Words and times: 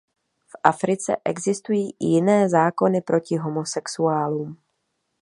V 0.47 0.55
Africe 0.63 1.17
existují 1.25 1.89
i 1.99 2.05
jiné 2.05 2.49
zákony 2.49 3.01
proti 3.01 3.37
homosexuálům. 3.37 4.57